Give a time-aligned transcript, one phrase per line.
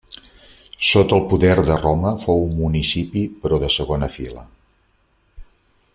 [0.91, 4.49] Sota el poder de Roma fou un municipi però de segona fila.